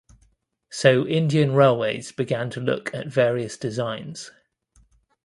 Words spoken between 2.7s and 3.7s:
at various